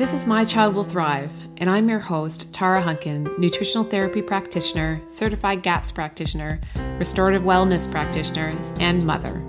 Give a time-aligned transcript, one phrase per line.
[0.00, 4.98] This is My Child Will Thrive, and I'm your host, Tara Hunkin, nutritional therapy practitioner,
[5.06, 6.58] certified GAPS practitioner,
[6.98, 8.50] restorative wellness practitioner,
[8.80, 9.44] and mother.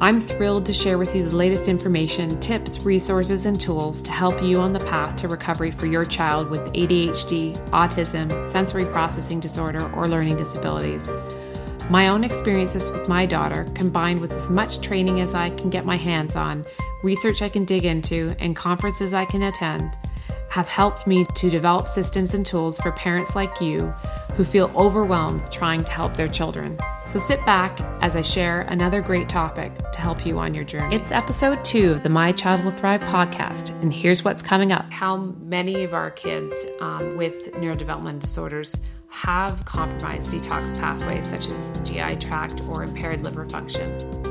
[0.00, 4.42] I'm thrilled to share with you the latest information, tips, resources, and tools to help
[4.42, 9.88] you on the path to recovery for your child with ADHD, autism, sensory processing disorder,
[9.94, 11.08] or learning disabilities.
[11.90, 15.86] My own experiences with my daughter, combined with as much training as I can get
[15.86, 16.64] my hands on,
[17.04, 19.96] research I can dig into, and conferences I can attend,
[20.48, 23.78] have helped me to develop systems and tools for parents like you
[24.34, 26.78] who feel overwhelmed trying to help their children.
[27.04, 30.96] So sit back as I share another great topic to help you on your journey.
[30.96, 34.90] It's episode two of the My Child Will Thrive podcast, and here's what's coming up.
[34.90, 38.74] How many of our kids um, with neurodevelopmental disorders
[39.08, 44.23] have compromised detox pathways such as GI tract or impaired liver function.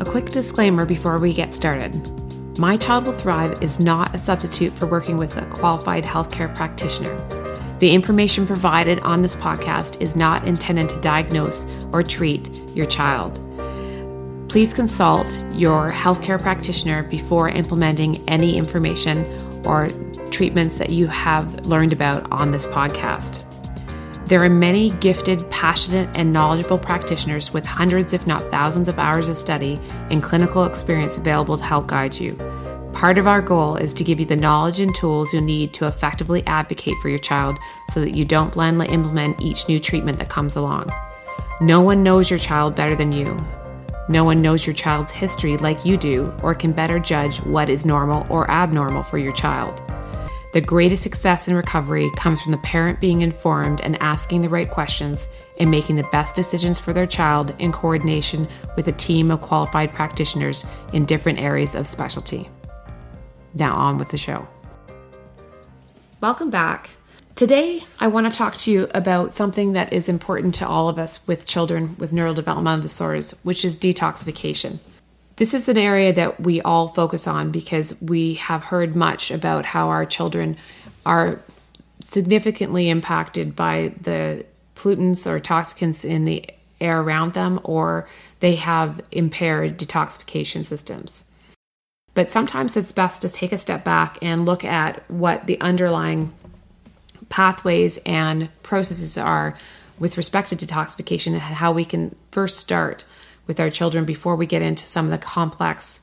[0.00, 1.92] A quick disclaimer before we get started.
[2.58, 7.14] My Child Will Thrive is not a substitute for working with a qualified healthcare practitioner.
[7.80, 13.38] The information provided on this podcast is not intended to diagnose or treat your child.
[14.48, 19.26] Please consult your healthcare practitioner before implementing any information
[19.66, 19.88] or
[20.30, 23.49] treatments that you have learned about on this podcast.
[24.30, 29.28] There are many gifted, passionate, and knowledgeable practitioners with hundreds, if not thousands, of hours
[29.28, 29.76] of study
[30.08, 32.34] and clinical experience available to help guide you.
[32.92, 35.86] Part of our goal is to give you the knowledge and tools you'll need to
[35.86, 37.58] effectively advocate for your child
[37.88, 40.88] so that you don't blindly implement each new treatment that comes along.
[41.60, 43.36] No one knows your child better than you.
[44.08, 47.84] No one knows your child's history like you do or can better judge what is
[47.84, 49.82] normal or abnormal for your child.
[50.52, 54.68] The greatest success in recovery comes from the parent being informed and asking the right
[54.68, 55.28] questions
[55.60, 59.92] and making the best decisions for their child in coordination with a team of qualified
[59.92, 62.50] practitioners in different areas of specialty.
[63.54, 64.48] Now, on with the show.
[66.20, 66.90] Welcome back.
[67.36, 70.98] Today, I want to talk to you about something that is important to all of
[70.98, 74.80] us with children with neurodevelopmental disorders, which is detoxification.
[75.40, 79.64] This is an area that we all focus on because we have heard much about
[79.64, 80.58] how our children
[81.06, 81.40] are
[82.00, 84.44] significantly impacted by the
[84.76, 86.44] pollutants or toxicants in the
[86.78, 88.06] air around them, or
[88.40, 91.24] they have impaired detoxification systems.
[92.12, 96.34] But sometimes it's best to take a step back and look at what the underlying
[97.30, 99.56] pathways and processes are
[99.98, 103.06] with respect to detoxification and how we can first start
[103.50, 106.02] with our children before we get into some of the complex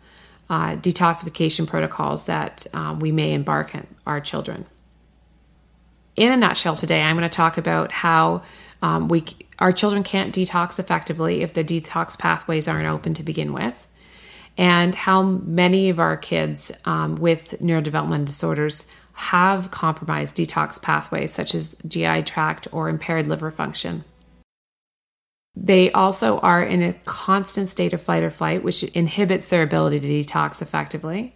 [0.49, 4.65] uh, detoxification protocols that uh, we may embark on our children.
[6.17, 8.41] In a nutshell, today I'm going to talk about how
[8.81, 9.23] um, we
[9.59, 13.87] our children can't detox effectively if the detox pathways aren't open to begin with,
[14.57, 21.55] and how many of our kids um, with neurodevelopmental disorders have compromised detox pathways such
[21.55, 24.03] as GI tract or impaired liver function.
[25.59, 29.99] They also are in a constant state of fight or flight, which inhibits their ability
[29.99, 31.33] to detox effectively.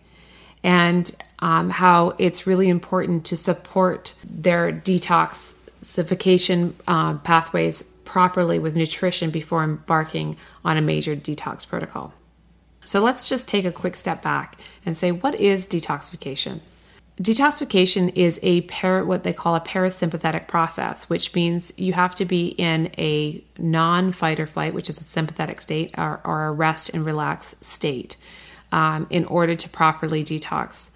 [0.64, 1.10] And
[1.40, 9.64] um, how it's really important to support their detoxification uh, pathways properly with nutrition before
[9.64, 12.14] embarking on a major detox protocol.
[12.84, 16.60] So let's just take a quick step back and say, what is detoxification?
[17.22, 22.26] Detoxification is a par- what they call a parasympathetic process, which means you have to
[22.26, 26.90] be in a non-fight or flight, which is a sympathetic state, or, or a rest
[26.90, 28.18] and relax state,
[28.72, 30.90] um, in order to properly detox.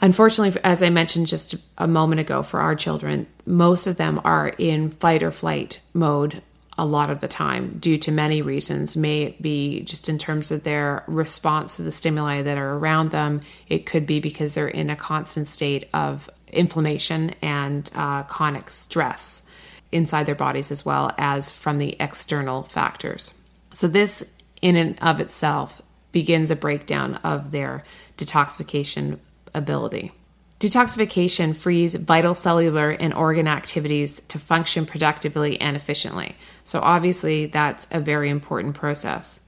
[0.00, 4.48] Unfortunately, as I mentioned just a moment ago, for our children, most of them are
[4.58, 6.42] in fight or flight mode
[6.78, 8.96] a lot of the time due to many reasons.
[8.96, 13.10] May it be just in terms of their response to the stimuli that are around
[13.10, 18.70] them, it could be because they're in a constant state of inflammation and uh, chronic
[18.70, 19.42] stress
[19.90, 23.34] inside their bodies as well as from the external factors.
[23.74, 27.82] So, this in and of itself begins a breakdown of their
[28.16, 29.18] detoxification
[29.54, 30.12] ability.
[30.60, 36.34] Detoxification frees vital cellular and organ activities to function productively and efficiently.
[36.64, 39.40] So, obviously, that's a very important process.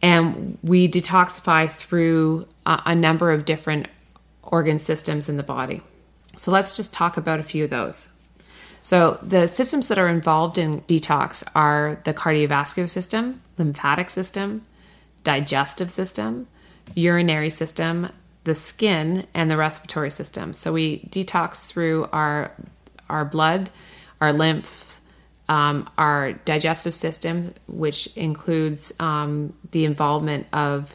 [0.00, 3.88] And we detoxify through a, a number of different
[4.42, 5.82] organ systems in the body.
[6.36, 8.08] So, let's just talk about a few of those.
[8.82, 14.62] So, the systems that are involved in detox are the cardiovascular system, lymphatic system,
[15.24, 16.46] digestive system,
[16.94, 18.10] urinary system,
[18.46, 20.54] the skin and the respiratory system.
[20.54, 22.52] So we detox through our
[23.10, 23.70] our blood,
[24.20, 25.00] our lymph,
[25.48, 30.94] um, our digestive system, which includes um, the involvement of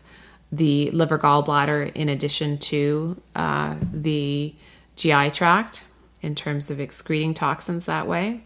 [0.51, 4.53] the liver gallbladder in addition to uh, the
[4.95, 5.83] GI tract
[6.21, 8.43] in terms of excreting toxins that way.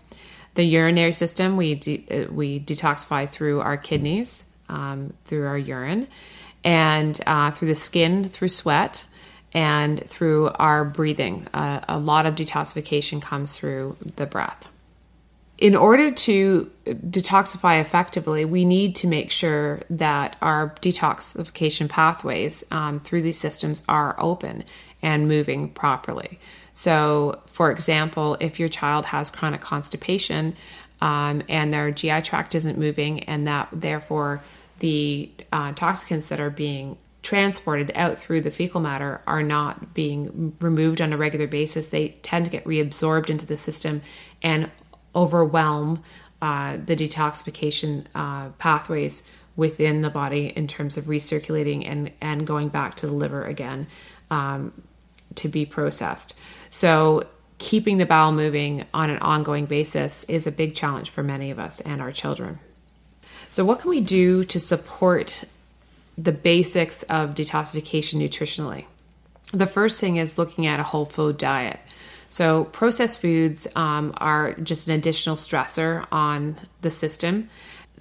[0.55, 6.07] The urinary system, we, de- uh, we detoxify through our kidneys, um, through our urine,
[6.65, 9.05] and uh, through the skin, through sweat,
[9.53, 11.47] and through our breathing.
[11.53, 14.67] Uh, a lot of detoxification comes through the breath
[15.57, 22.99] in order to detoxify effectively, we need to make sure that our detoxification pathways um,
[22.99, 24.63] through these systems are open
[25.01, 26.39] and moving properly.
[26.73, 30.55] So, for example, if your child has chronic constipation
[30.99, 34.41] um, and their GI tract isn't moving, and that therefore
[34.79, 40.55] the uh, toxicants that are being transported out through the fecal matter are not being
[40.61, 44.01] removed on a regular basis, they tend to get reabsorbed into the system
[44.43, 44.69] and
[45.15, 46.03] overwhelm
[46.41, 52.69] uh, the detoxification uh, pathways within the body in terms of recirculating and, and going
[52.69, 53.87] back to the liver again
[54.29, 54.71] um,
[55.33, 56.35] to be processed.
[56.69, 57.25] So,
[57.57, 61.57] keeping the bowel moving on an ongoing basis is a big challenge for many of
[61.57, 62.59] us and our children.
[63.49, 65.43] So, what can we do to support
[66.17, 68.85] the basics of detoxification nutritionally?
[69.51, 71.79] The first thing is looking at a whole food diet.
[72.29, 77.49] So, processed foods um, are just an additional stressor on the system.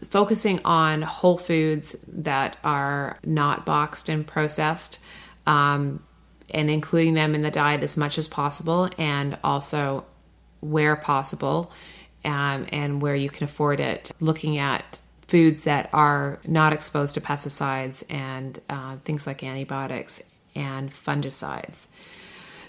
[0.08, 4.98] Focusing on whole foods that are not boxed and processed
[5.46, 6.02] um,
[6.50, 10.04] and including them in the diet as much as possible, and also
[10.60, 11.72] where possible
[12.24, 17.20] um, and where you can afford it, looking at foods that are not exposed to
[17.20, 20.22] pesticides and uh, things like antibiotics
[20.54, 21.88] and fungicides.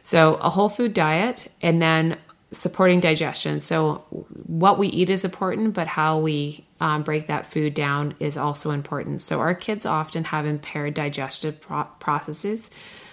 [0.02, 2.18] So, a whole food diet and then
[2.52, 3.60] supporting digestion.
[3.60, 4.06] So,
[4.46, 8.72] what we eat is important, but how we um, break that food down is also
[8.72, 9.22] important.
[9.22, 12.70] So, our kids often have impaired digestive pro- processes.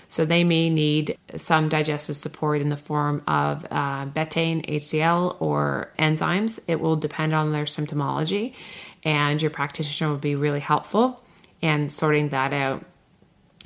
[0.08, 5.92] So, they may need some digestive support in the form of uh, betaine, HCl, or
[5.98, 6.60] enzymes.
[6.66, 8.54] It will depend on their symptomology,
[9.04, 11.22] and your practitioner will be really helpful
[11.60, 12.84] in sorting that out.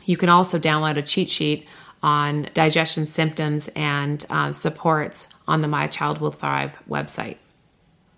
[0.05, 1.67] You can also download a cheat sheet
[2.03, 7.39] on digestion symptoms and uh, supports on the My Child Will Thrive website.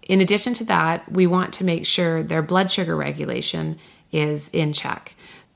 [0.03, 3.79] In addition to that, we want to make sure their blood sugar regulation
[4.11, 5.15] is in check.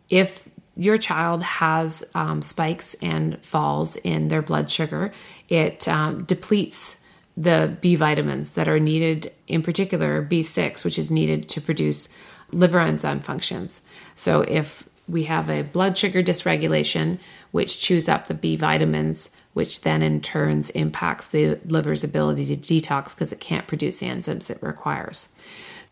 [0.09, 5.13] If your child has um, spikes and falls in their blood sugar,
[5.49, 6.97] it um, depletes
[7.37, 12.15] the B vitamins that are needed, in particular B6, which is needed to produce
[12.53, 13.81] liver enzyme functions.
[14.15, 17.19] So, if we have a blood sugar dysregulation,
[17.51, 22.57] which chews up the B vitamins, which then in turns impacts the liver's ability to
[22.57, 25.35] detox because it can't produce the enzymes it requires.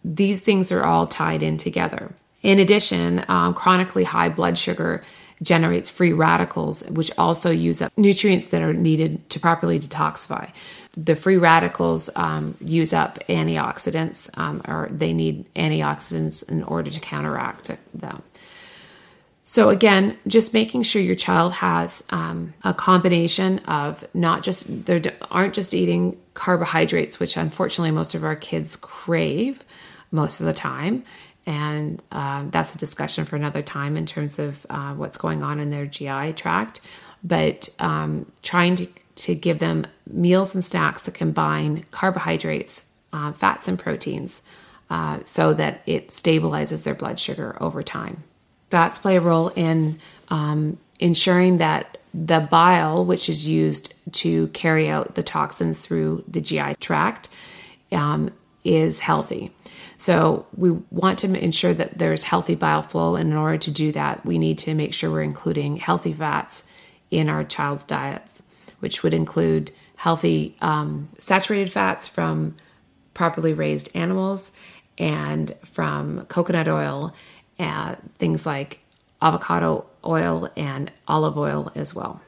[0.05, 2.15] These things are all tied in together.
[2.43, 5.03] In addition, um, chronically high blood sugar
[5.43, 10.51] generates free radicals, which also use up nutrients that are needed to properly detoxify.
[10.97, 17.01] The free radicals um, use up antioxidants, um, or they need antioxidants in order to
[17.01, 18.23] counteract them.
[19.43, 25.03] So, again, just making sure your child has um, a combination of not just, they
[25.31, 29.65] aren't just eating carbohydrates, which unfortunately most of our kids crave
[30.13, 31.05] most of the time.
[31.47, 35.59] And um, that's a discussion for another time in terms of uh, what's going on
[35.59, 36.81] in their GI tract.
[37.25, 38.89] But um, trying to,
[39.21, 44.43] to give them meals and snacks that combine carbohydrates, uh, fats, and proteins
[44.89, 48.25] uh, so that it stabilizes their blood sugar over time.
[48.71, 49.99] Fats play a role in
[50.29, 56.41] um, ensuring that the bile, which is used to carry out the toxins through the
[56.41, 57.29] GI tract,
[57.93, 58.33] um,
[58.65, 59.53] is healthy.
[59.97, 63.93] So we want to ensure that there's healthy bile flow, and in order to do
[63.93, 66.71] that, we need to make sure we're including healthy fats
[67.11, 68.43] in our child's diets,
[68.81, 72.57] which would include healthy um, saturated fats from
[73.15, 74.53] properly raised animals
[74.99, 77.15] and from coconut oil
[77.59, 78.81] uh, things like
[79.23, 82.21] avocado oil and olive oil as well.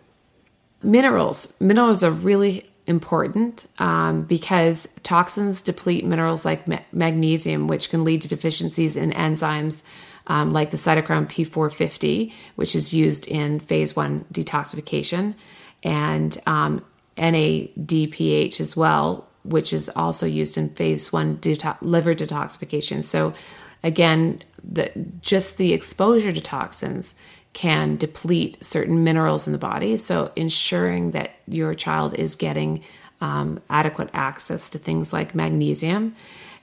[0.83, 1.55] Minerals.
[1.61, 8.21] Minerals are really important um, because toxins deplete minerals like ma- magnesium, which can lead
[8.23, 9.83] to deficiencies in enzymes
[10.27, 15.35] um, like the cytochrome P450, which is used in phase one detoxification,
[15.83, 16.85] and um,
[17.17, 23.03] NADPH as well, which is also used in phase one deto- liver detoxification.
[23.05, 23.35] So,
[23.83, 27.15] again, the, just the exposure to toxins
[27.53, 29.97] can deplete certain minerals in the body.
[29.97, 32.83] So, ensuring that your child is getting
[33.21, 36.17] um, adequate access to things like magnesium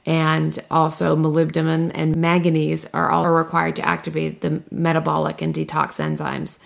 [0.05, 6.59] and also molybdenum and manganese are all required to activate the metabolic and detox enzymes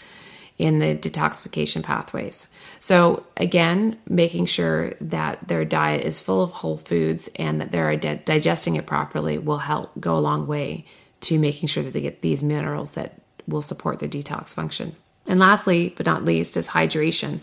[0.57, 2.47] in the detoxification pathways.
[2.79, 7.95] So, again, making sure that their diet is full of whole foods and that they're
[7.95, 10.85] di- digesting it properly will help go a long way
[11.21, 14.95] to making sure that they get these minerals that will support their detox function.
[15.25, 17.39] And lastly, but not least, is hydration.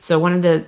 [0.00, 0.64] So, one of the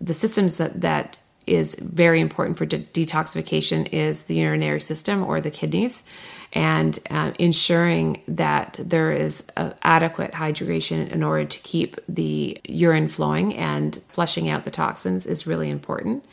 [0.00, 5.40] the systems that that is very important for de- detoxification is the urinary system or
[5.40, 6.04] the kidneys
[6.52, 9.46] and uh, ensuring that there is
[9.82, 15.46] adequate hydration in order to keep the urine flowing and flushing out the toxins is
[15.46, 16.24] really important.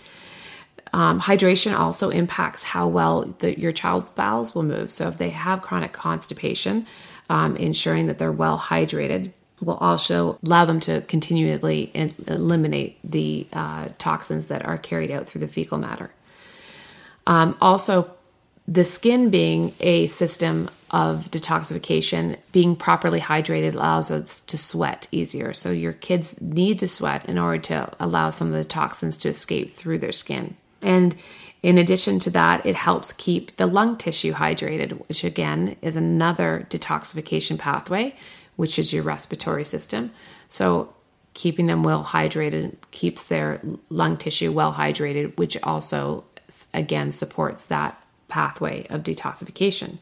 [0.94, 4.90] Um, hydration also impacts how well the, your child's bowels will move.
[4.90, 6.88] So, if they have chronic constipation,
[7.30, 11.92] um, ensuring that they're well hydrated will also allow them to continually
[12.28, 16.12] eliminate the uh, toxins that are carried out through the fecal matter.
[17.26, 18.12] Um, also,
[18.68, 25.54] the skin being a system of detoxification, being properly hydrated allows us to sweat easier.
[25.54, 29.30] So, your kids need to sweat in order to allow some of the toxins to
[29.30, 30.56] escape through their skin.
[30.82, 31.16] And
[31.64, 36.68] in addition to that, it helps keep the lung tissue hydrated, which again is another
[36.70, 38.16] detoxification pathway,
[38.58, 40.12] which is your respiratory system.
[40.50, 40.94] So,
[41.34, 46.26] keeping them well hydrated keeps their lung tissue well hydrated, which also
[46.74, 50.00] again supports that pathway of detoxification.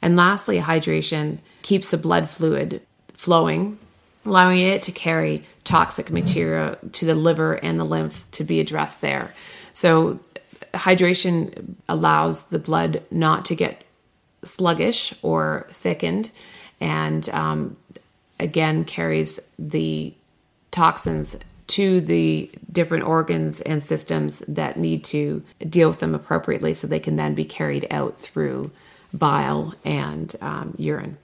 [0.00, 2.82] And lastly, hydration keeps the blood fluid
[3.14, 3.78] flowing,
[4.24, 9.00] allowing it to carry toxic material to the liver and the lymph to be addressed
[9.00, 9.34] there.
[9.72, 10.20] So,
[10.74, 13.84] hydration allows the blood not to get
[14.44, 16.30] sluggish or thickened,
[16.80, 17.76] and um,
[18.38, 20.14] again carries the
[20.70, 26.86] toxins to the different organs and systems that need to deal with them appropriately so
[26.86, 28.70] they can then be carried out through
[29.12, 31.18] bile and um, urine.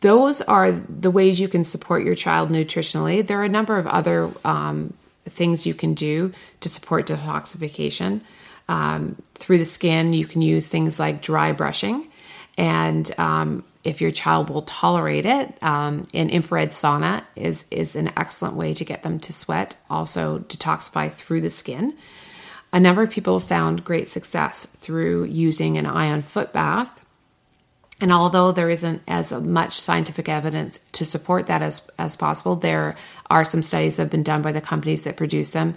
[0.00, 3.26] Those are the ways you can support your child nutritionally.
[3.26, 4.94] There are a number of other um,
[5.26, 8.20] things you can do to support detoxification.
[8.68, 12.08] Um, through the skin, you can use things like dry brushing
[12.56, 18.12] and um, if your child will tolerate it, um, an infrared sauna is is an
[18.16, 21.96] excellent way to get them to sweat, also detoxify through the skin.
[22.72, 27.00] A number of people found great success through using an ion foot bath.
[28.00, 32.94] And although there isn't as much scientific evidence to support that as, as possible, there
[33.28, 35.74] are some studies that have been done by the companies that produce them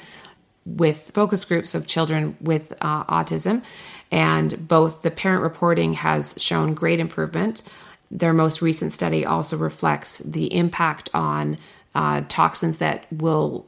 [0.65, 3.63] with focus groups of children with uh, autism.
[4.12, 7.63] And both the parent reporting has shown great improvement
[8.11, 11.57] their most recent study also reflects the impact on
[11.95, 13.65] uh, toxins that will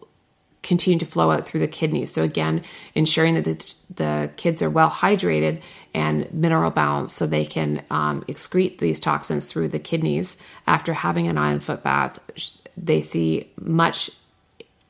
[0.64, 2.12] continue to flow out through the kidneys.
[2.12, 2.62] So, again,
[2.94, 5.62] ensuring that the, the kids are well hydrated
[5.94, 11.28] and mineral balanced so they can um, excrete these toxins through the kidneys after having
[11.28, 12.20] an ion foot bath.
[12.76, 14.10] They see much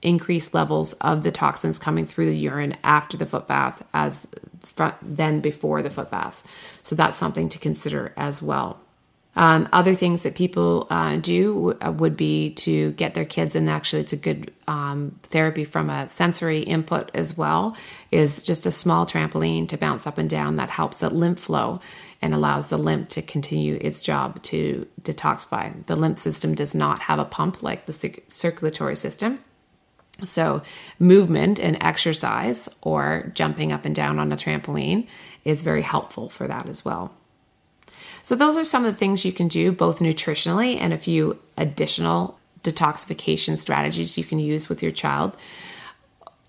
[0.01, 4.27] increased levels of the toxins coming through the urine after the foot bath as
[5.01, 6.43] than before the foot baths.
[6.81, 8.79] So, that's something to consider as well.
[9.35, 13.67] Um, other things that people uh, do uh, would be to get their kids, and
[13.69, 17.75] actually, it's a good um, therapy from a sensory input as well,
[18.11, 21.79] is just a small trampoline to bounce up and down that helps the lymph flow
[22.21, 25.85] and allows the lymph to continue its job to detoxify.
[25.87, 29.39] The lymph system does not have a pump like the circulatory system.
[30.23, 30.61] So,
[30.99, 35.07] movement and exercise or jumping up and down on a trampoline
[35.43, 37.13] is very helpful for that as well.
[38.23, 41.37] So, those are some of the things you can do, both nutritionally and a few
[41.57, 45.35] additional detoxification strategies you can use with your child.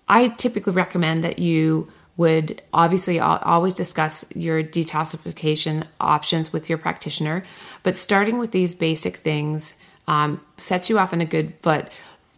[0.07, 7.43] I typically recommend that you would obviously always discuss your detoxification options with your practitioner,
[7.83, 9.77] but starting with these basic things
[10.07, 11.89] um, sets you off on a good foot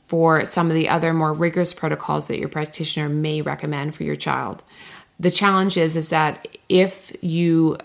[0.05, 4.15] for some of the other more rigorous protocols that your practitioner may recommend for your
[4.15, 4.63] child
[5.19, 7.77] the challenge is is that if you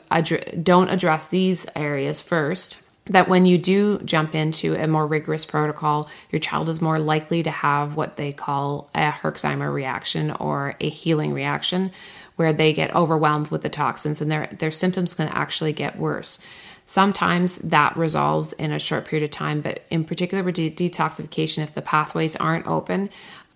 [0.63, 6.09] don't address these areas first that when you do jump into a more rigorous protocol
[6.31, 10.89] your child is more likely to have what they call a herxheimer reaction or a
[10.89, 11.91] healing reaction
[12.37, 16.45] where they get overwhelmed with the toxins and their their symptoms can actually get worse.
[16.85, 21.63] Sometimes that resolves in a short period of time but in particular with de- detoxification
[21.63, 23.11] if the pathways aren't open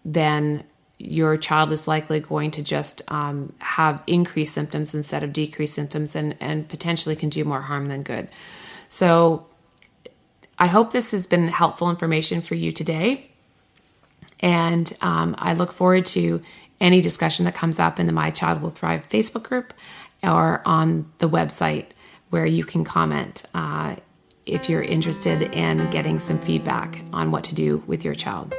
[0.04, 0.62] then
[0.98, 6.16] your child is likely going to just um, have increased symptoms instead of decreased symptoms
[6.16, 8.28] and, and potentially can do more harm than good.
[8.88, 9.46] So,
[10.58, 13.30] I hope this has been helpful information for you today.
[14.40, 16.42] And um, I look forward to
[16.80, 19.74] any discussion that comes up in the My Child Will Thrive Facebook group
[20.22, 21.86] or on the website
[22.30, 23.96] where you can comment uh,
[24.44, 28.54] if you're interested in getting some feedback on what to do with your child.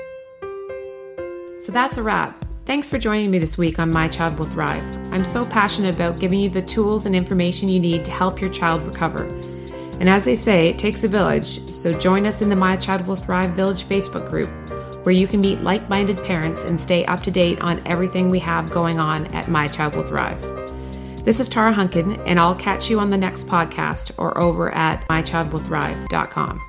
[1.59, 2.45] So that's a wrap.
[2.65, 4.83] Thanks for joining me this week on My Child Will Thrive.
[5.13, 8.49] I'm so passionate about giving you the tools and information you need to help your
[8.49, 9.23] child recover.
[9.99, 13.07] And as they say, it takes a village, so join us in the My Child
[13.07, 14.49] Will Thrive Village Facebook group,
[15.05, 18.39] where you can meet like minded parents and stay up to date on everything we
[18.39, 20.41] have going on at My Child Will Thrive.
[21.23, 25.07] This is Tara Hunkin, and I'll catch you on the next podcast or over at
[25.09, 26.61] mychildwillthrive.com.